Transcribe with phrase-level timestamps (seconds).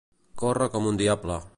[0.43, 1.41] Córrer com un diable.